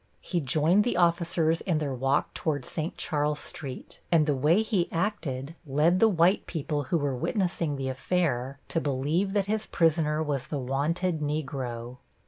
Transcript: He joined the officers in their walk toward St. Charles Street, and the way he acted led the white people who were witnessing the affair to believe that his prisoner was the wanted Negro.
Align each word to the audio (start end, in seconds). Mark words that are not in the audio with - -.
He 0.21 0.41
joined 0.41 0.83
the 0.83 0.97
officers 0.97 1.61
in 1.61 1.77
their 1.77 1.93
walk 1.93 2.33
toward 2.33 2.65
St. 2.65 2.97
Charles 2.97 3.37
Street, 3.39 3.99
and 4.11 4.25
the 4.25 4.35
way 4.35 4.63
he 4.63 4.91
acted 4.91 5.53
led 5.63 5.99
the 5.99 6.09
white 6.09 6.47
people 6.47 6.85
who 6.85 6.97
were 6.97 7.15
witnessing 7.15 7.75
the 7.75 7.87
affair 7.89 8.57
to 8.69 8.81
believe 8.81 9.33
that 9.33 9.45
his 9.45 9.67
prisoner 9.67 10.23
was 10.23 10.47
the 10.47 10.57
wanted 10.57 11.19
Negro. 11.19 11.97